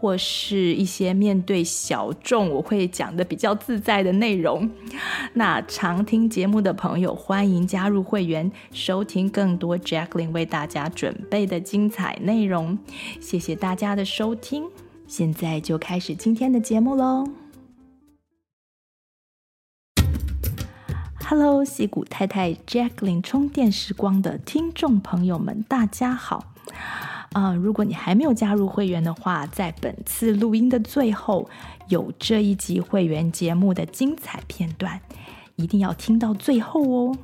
[0.00, 4.70] 或是一些面对小众，我会讲得比较自在的内容。
[5.34, 12.78] 那常听节目的朋友，欢迎加入会员，收听更多 Jacqueline 为大家准备的精彩内容。
[13.20, 14.64] 谢谢大家的收听，
[15.06, 17.28] 现在就开始今天的节目喽。
[21.26, 26.54] Hello，矽谷太太 Jacqueline 充电时光的听众朋友们，大家好。
[27.32, 31.48] 啊、如果你还没有加入会员的话，在本次录音的最后
[31.88, 35.00] 有这一集会员节目的精彩片段，
[35.54, 37.16] 一定要听到最后哦。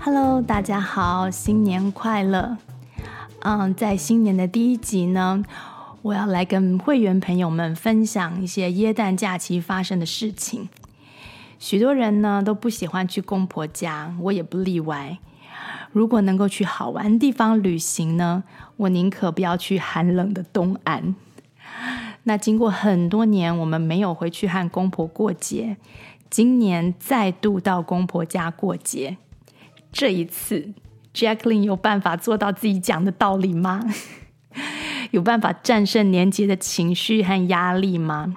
[0.00, 2.58] Hello，大家好，新年快乐！
[3.40, 5.42] 嗯，在新年的第一集呢，
[6.02, 10.68] 我要来跟会员朋友们分享一些耶诞假期发生的事情。
[11.58, 15.18] 许多人呢都不喜欢去公婆家，我也不例外。
[15.92, 18.44] 如果能够去好玩的地方旅行呢，
[18.76, 21.14] 我宁可不要去寒冷的东岸。
[22.24, 25.76] 那经过很多年，我们没有回去和公婆过节，
[26.30, 29.18] 今年再度到公婆家过节。
[29.92, 30.72] 这一次
[31.12, 33.84] ，Jacqueline 有办法做到自己讲的道理吗？
[35.10, 38.36] 有办法战胜年节的情绪和压力吗？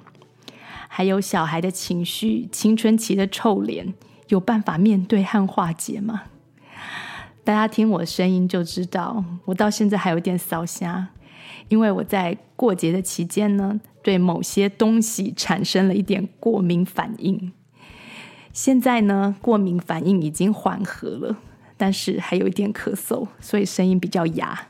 [0.88, 3.94] 还有小孩的情绪、青春期的臭脸，
[4.28, 6.24] 有办法面对和化解吗？
[7.46, 11.06] 大家听我声音就知道，我到现在还有点烧声，
[11.68, 17.52] 因为我在过节的期间呢，对某些东西产生了一点过敏反应。
[18.52, 21.36] 现在呢，过敏反应已经缓和了，
[21.76, 24.66] 但是还有一点咳嗽，所以声音比较哑。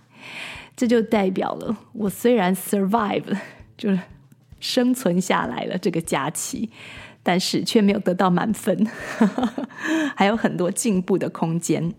[0.76, 3.38] 这就代表了我虽然 survive，
[3.78, 3.98] 就是
[4.60, 6.68] 生存下来了这个假期，
[7.22, 8.86] 但是却没有得到满分，
[10.14, 11.94] 还有很多进步的空间。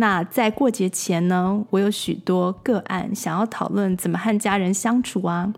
[0.00, 5.52] 那在过节前呢，我有许多个案想要讨论怎么和家人相处啊，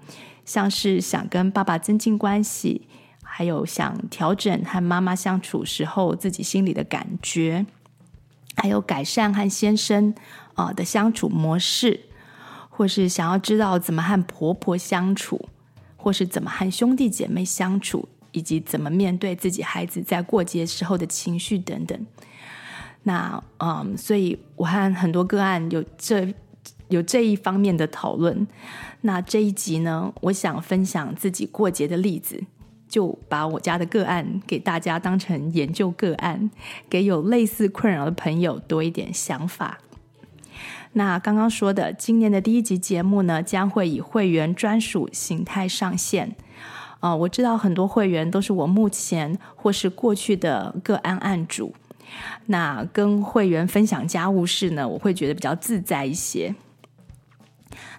[0.47, 2.89] 像是想跟爸爸增进关系，
[3.23, 7.67] 还有想调整和妈妈相处时候自己心里的感觉，
[8.56, 10.15] 还有改善和先生
[10.55, 12.00] 啊的相处模式，
[12.71, 15.50] 或是想要知道怎么和婆婆相处，
[15.99, 22.06] 或是怎么和兄弟姐妹相处，以及怎么面对自己孩子在过节时候的情绪等等。
[23.03, 26.34] 那嗯，所以我和很多个案有这
[26.88, 28.47] 有这一方面的讨论。
[29.00, 32.43] 那这一集呢，我想分享自己过节的例子，
[32.87, 36.50] 就把我家的个案给大家当成研究个案，
[36.91, 39.78] 给有类似困扰的朋友多一点想法。
[40.93, 46.37] 那刚刚说的，今年的第一集节目呢，将会以会员专属形态上线。
[46.99, 51.72] 啊、我知道很多会员都是我目前或是过去的个案案主。
[52.47, 56.54] 那跟会员分享家务事呢，我会觉得比较自在一些。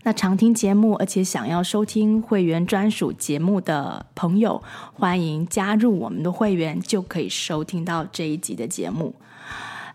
[0.03, 4.61] 那常听节目，而且想要收听会员专属节目的朋友，
[4.94, 9.16] 欢迎加入我们的会员，就可以收听到这一集的节目。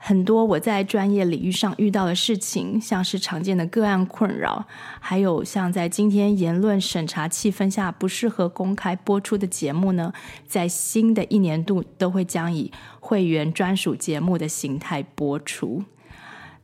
[0.09, 4.65] 很多我在专业领域上遇到的事情，像是常见的个案困扰，
[5.01, 10.13] 还有像在今天言论审查气氛下不适合公开播出的节目呢，
[10.47, 15.83] 在新的一年度都会将以会员专属节目的形态播出。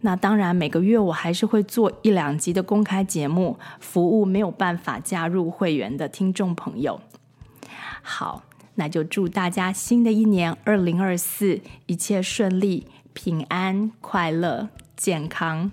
[0.03, 7.01] 那当然，每个月我还是会做一两集的公开节目，服务没有办法加入会员的听众朋友。
[8.03, 8.45] 好，
[8.75, 12.87] 那就祝大家新的一年二零二四一切顺利。
[13.15, 15.71] 平安、快乐、健康，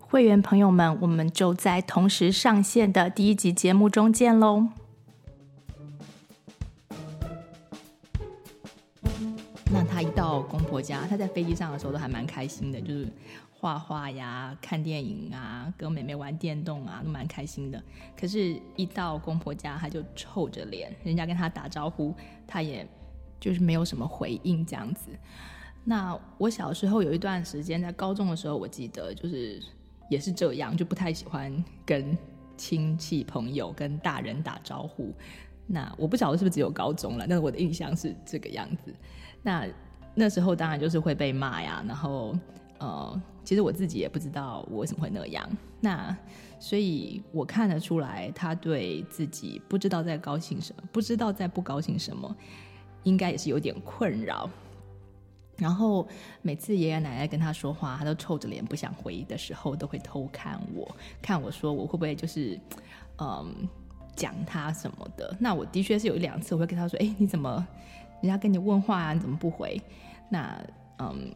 [0.00, 4.66] 会员朋友们，我们就在同时上线的第一集节目中见喽。
[9.70, 13.06] 那他一到公婆家，他在飞机上的时候都还蛮开心的，就是
[13.60, 17.82] 画画呀、看电影啊、跟妹妹玩电动啊，都蛮开心的。
[18.16, 22.14] 可是，一到公婆家，他就臭着脸，人家跟他打招呼，
[22.46, 22.86] 他也
[23.40, 25.10] 就是没有什么回应，这样子。
[25.82, 29.60] 那我小时候有一段时间，在高中的时候，我记得就是
[30.08, 31.52] 也是这样，就不太喜欢
[31.84, 32.16] 跟
[32.56, 35.12] 亲戚朋友、跟大人打招呼。
[35.66, 38.94] 那我不晓得是不是只有高中了，但我的印象是这个样子。
[39.42, 39.66] 那
[40.14, 42.36] 那时候当然就是会被骂呀，然后
[42.78, 45.48] 呃，其实我自己也不知道我为什么会那样。
[45.80, 46.16] 那
[46.58, 52.34] 所以我看得出来，他对自己不知道在高兴什么，不知道在不高兴什么，
[53.04, 54.48] 应该也是有点困扰。
[55.56, 56.06] 然后
[56.40, 62.58] 每次爷爷奶奶跟他说话，他都臭着脸不想回的时候，都会偷看我，看我说我会不会就是，
[63.18, 63.68] 嗯，
[64.14, 65.36] 讲他什么的。
[65.40, 67.66] 那我的确是有两次，我会跟他说：“哎，你怎么，
[68.20, 69.80] 人家跟你问话啊，你怎么不回？”
[70.30, 70.64] 那，
[70.98, 71.32] 嗯，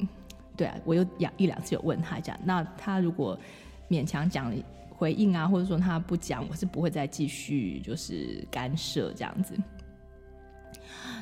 [0.57, 2.39] 对啊，我有两一两次有问他讲。
[2.45, 3.39] 那他如果
[3.89, 4.55] 勉强讲
[4.91, 9.57] 回应啊，或者说他不讲，我是不会再继续就是干涉这样子。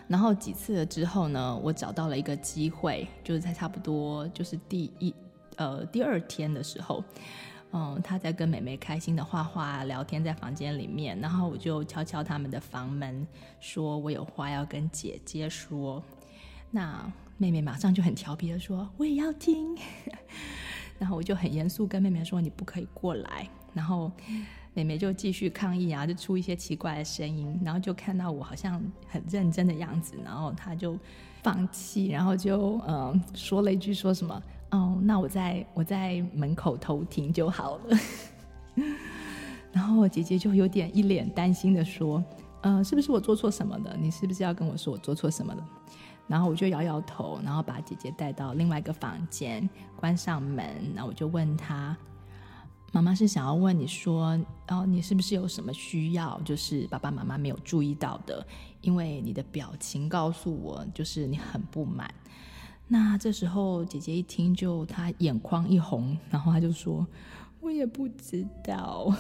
[0.08, 5.14] 然后几次了之后呢，我找到了一个机会，就是在差不多就是第一
[5.56, 7.04] 呃第二天的时候，
[7.72, 13.24] 嗯，他在跟妹妹开心的画画聊天，在房间里面，然后我就敲敲他们的房门，
[13.60, 16.02] 说我有话要跟姐姐说。
[16.72, 19.74] 那妹妹马上就很调皮的说，我也要听。
[20.98, 23.48] 然后我就很严肃跟妹妹说，你不可以过来。
[23.72, 24.12] 然后。
[24.72, 30.96] 妹妹就继续抗议啊，就出一些奇怪的声音，然后就看到我好像很认真的样子，然后她就
[31.42, 34.40] 放弃，然后就嗯、说了一句说什么
[34.70, 37.98] 哦，那我在我在门口偷听就好了。
[39.74, 42.22] 然后姐姐就有点一脸担心的说，
[42.60, 43.96] 呃，是不是我做错什么了？
[44.00, 45.68] 你是不是要跟我说我做错什么了？
[46.30, 51.96] 然后我就摇摇头，然后把姐姐带到另外一个房间，关上门，然后我就问她。
[52.92, 54.38] 妈妈是想要问你说，
[54.68, 58.46] 哦，你是不是有什么需要，就是爸爸妈妈没有注意到的？
[58.80, 62.08] 因为你的表情告诉我，就是你很不满。
[62.86, 67.04] 那这时候姐姐一听就她眼眶一红，然后她就说
[67.60, 69.12] ：“我也不知道。”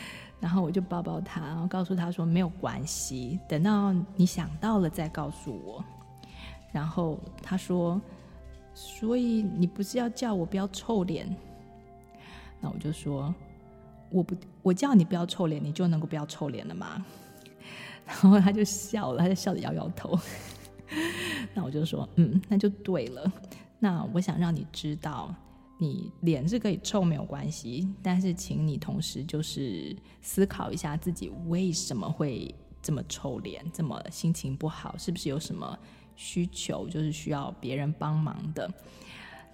[0.40, 5.82] 然后我就抱抱她，然后告诉她说：“没有关系，等到你想到了再告诉我。”
[6.72, 8.00] 然后他说
[8.74, 11.28] ：“所以你不是要叫我不要臭脸？”
[12.60, 13.34] 那我就说，
[14.10, 17.04] 我不，我叫你不要臭脸，你就能够不要臭脸了吗？
[18.06, 20.18] 然后他就笑了，他就笑着摇摇头。
[21.54, 23.32] 那我就说，嗯，那就对了。
[23.78, 25.34] 那我想让你知道，
[25.78, 35.78] 你脸是可以臭没有关系，但是请你同时就是思考一下自己为什么会这么臭脸，这么心情不好，是不是有什么
[36.20, 38.70] 需求，就是需要别人帮忙的？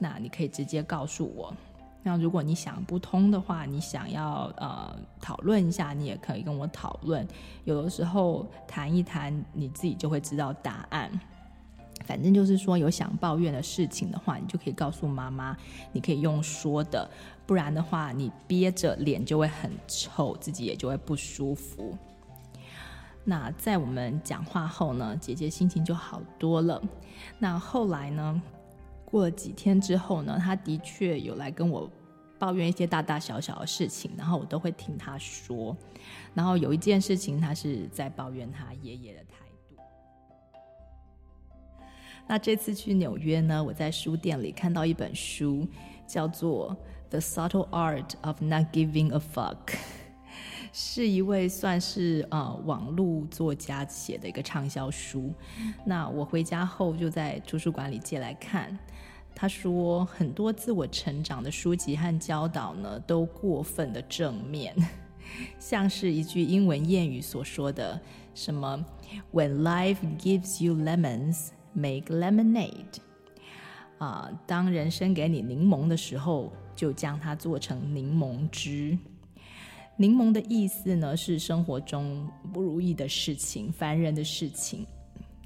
[0.01, 1.55] 那你可以直接告诉我。
[2.03, 7.25] 那如果你想不通的话，你想要呃讨论一下，你也可以跟我讨论。
[7.65, 11.09] 有的时候谈一谈，你自己就会知道答案。
[12.05, 15.57] 反正就是说，有想抱怨的事情的话，你就可以告诉妈妈，
[15.93, 17.09] 你可以用说的，
[17.47, 21.97] 不然的话，你憋着脸就会很臭，自己也就会不舒服。
[23.28, 26.81] 那在我们讲话后呢，姐姐心情就好多了。
[27.38, 28.40] 那后来呢？
[29.05, 31.88] 过了几天之后呢，她的确有来跟我
[32.40, 35.76] 抱怨一些大大小小的事情，然后我都会听她说。
[36.34, 39.76] 然后有一件事情，她是在抱怨她爷爷的态度。
[42.26, 45.67] 那这次去纽约呢，我在书店里看到一本书，
[46.06, 46.76] 叫做
[47.11, 49.67] 《The Subtle Art of Not Giving a Fuck》，
[50.78, 55.32] 是一位算是呃网络作家写的一个畅销书。
[55.87, 58.78] 那我回家后就在图书馆里借来看。
[59.34, 64.76] 他说，很多自我成长的书籍和教导呢，都过分的正面，
[65.59, 67.99] 像是一句英文谚语所说的
[68.35, 68.85] 什么
[69.33, 72.99] “When life gives you lemons, make lemonade”，
[73.97, 78.99] 啊，当人生给你柠檬的时候，就将它做成柠檬汁。
[79.97, 84.87] 柠檬的意思呢，是生活中不如意的事情、烦人的事情。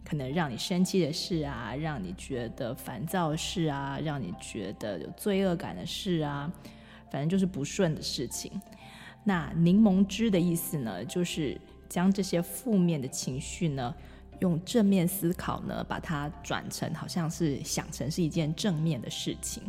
[0.02, 6.52] 可能让你生气的事啊，让你觉得烦躁的事啊，让你觉得有罪恶感的事啊，
[7.12, 8.50] 反正就是不顺的事情。
[9.22, 11.56] 那柠檬汁的意思呢，就是
[11.88, 13.94] 将这些负面的情绪呢，
[14.40, 19.62] 用正面思考呢，把它转成好像是想成是一件正面的事情，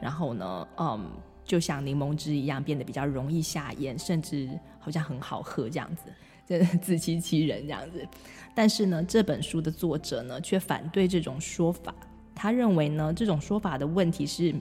[0.00, 1.10] 然后呢，嗯，
[1.46, 6.02] 就像柠檬汁一样，变得比较容易下咽，甚至好像很好喝这样子。
[6.48, 8.06] 这自欺欺人这样子，
[8.54, 11.92] 但是呢，这本书的作者呢却反对这种说法。
[12.36, 14.54] 他认为呢，这种说法的问题是，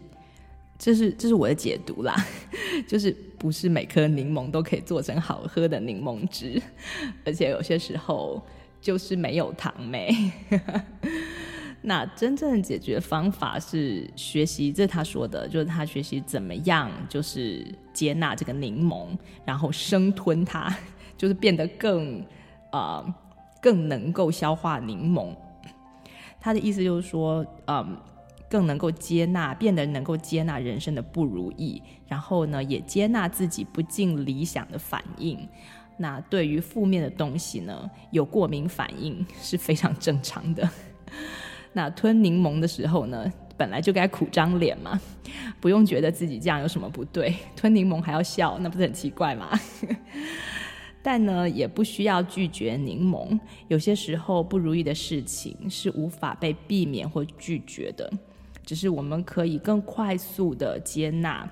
[0.80, 2.16] 这是这是我的解读啦，
[2.88, 6.60] 就是不是每颗柠檬都可以做成好喝的柠檬汁，
[7.24, 8.44] 而且有些时候
[8.82, 10.10] 就是没有糖味。
[11.88, 19.08] 那真正的解决方法是学习，这他说的，就是他学习怎么样，就是接纳这个柠檬，
[19.46, 20.76] 然后生吞它。
[21.18, 22.20] 就是变得更，
[22.70, 23.14] 啊、呃，
[23.62, 25.34] 更能够消化柠檬。
[26.42, 27.96] 他的意思就是说，嗯，
[28.50, 35.48] 更能够接纳，变得能够接纳人生的不如意，然后呢，也接纳自己不尽理想的反应。
[35.96, 40.70] 那对于负面的东西呢，有过敏反应是非常正常的。
[41.76, 44.98] 那吞柠檬的时候呢，本来就该苦张脸嘛，
[45.60, 47.36] 不用觉得自己这样有什么不对。
[47.54, 49.50] 吞柠檬还要笑，那不是很奇怪吗？
[51.04, 53.38] 但呢，也不需要拒绝柠檬。
[53.68, 58.10] 有些时候不如意的事情是无法被避免或拒绝的，
[58.66, 61.46] 只是我们可以更快速的接纳。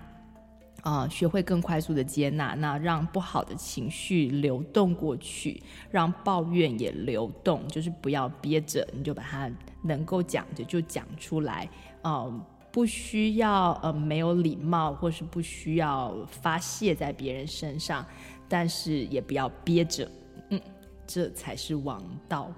[0.84, 9.50] 啊、学会更快速的接纳，那让不好的情绪流动过去，让抱怨也流动，就是不要憋着，你就把它
[9.82, 11.70] 能够讲的就讲出来，
[12.02, 18.06] 呃，不需要呃没有礼貌，或是不需要发泄在别人身上，
[18.50, 20.06] 但是也不要憋着，
[20.50, 20.62] 嗯，
[21.08, 22.52] 这才是王道。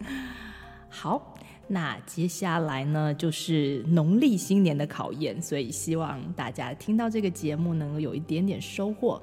[0.88, 1.29] 好。
[1.72, 9.22] 那接下来呢，就是农历新年的考验，所以希望大家听到这个节目能够有一点点收获。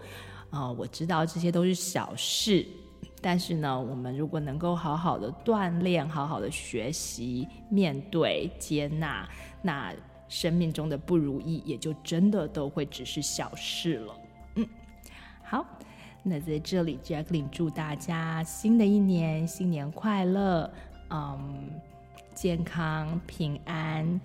[0.50, 2.66] 啊、呃，我知道这些都是小事，
[3.20, 9.28] 但是呢，我们如果能够好好的锻炼，好好的学习，面对、接纳，
[9.62, 9.94] 那
[10.30, 14.16] 生命中的不如意也就真的都会只是小事了。
[14.56, 14.66] 嗯，
[15.44, 15.66] 好，
[16.24, 20.72] 那在这里，Jacqueline 祝大家新的一年新年快乐。
[21.10, 21.77] 嗯。
[22.38, 24.22] 健康平安，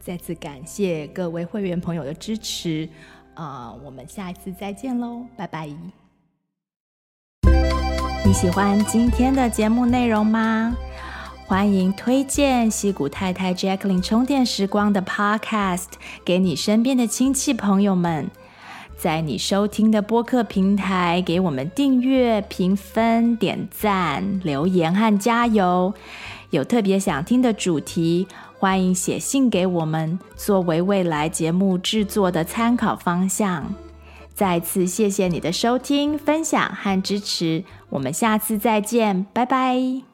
[0.00, 2.88] 再次感谢各位会员朋友的支持，
[3.34, 5.68] 啊、呃，我们下一次再见喽，拜拜！
[8.24, 10.74] 你喜欢今天的节目内容吗？
[11.46, 15.88] 欢迎推荐西谷太太 Jacqueline 充电时光的 Podcast
[16.24, 18.30] 给你身边的亲戚朋友们，
[18.96, 25.92] 在你收听的播客平台给我们订阅、评分、点赞、留言和加油。
[26.50, 28.26] 有特别想听的主题，
[28.58, 33.74] 欢迎写信给我们，作为未来节目制作的参考方向。
[34.34, 40.09] 再次谢谢你的收听、分享和支持，我们下次再见，拜拜。